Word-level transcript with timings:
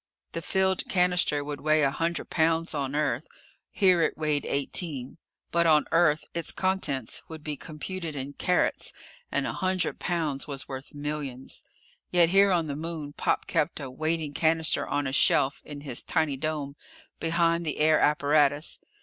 The 0.31 0.41
filled 0.41 0.87
cannister 0.89 1.43
would 1.43 1.61
weigh 1.61 1.83
a 1.83 1.91
hundred 1.91 2.31
pounds 2.31 2.73
on 2.73 2.95
Earth. 2.95 3.27
Here 3.69 4.01
it 4.01 4.17
weighed 4.17 4.47
eighteen. 4.47 5.19
But 5.51 5.67
on 5.67 5.85
Earth 5.91 6.25
its 6.33 6.51
contents 6.51 7.21
would 7.29 7.43
be 7.43 7.55
computed 7.55 8.15
in 8.15 8.33
carats, 8.33 8.93
and 9.31 9.45
a 9.45 9.53
hundred 9.53 9.99
pounds 9.99 10.47
was 10.47 10.67
worth 10.67 10.95
millions. 10.95 11.65
Yet 12.09 12.29
here 12.29 12.51
on 12.51 12.65
the 12.65 12.75
Moon 12.75 13.13
Pop 13.13 13.45
kept 13.45 13.79
a 13.79 13.91
waiting 13.91 14.33
cannister 14.33 14.87
on 14.87 15.05
a 15.05 15.13
shelf 15.13 15.61
in 15.65 15.81
his 15.81 16.01
tiny 16.01 16.35
dome, 16.35 16.75
behind 17.19 17.63
the 17.63 17.77
air 17.77 17.99
apparatus. 17.99 18.79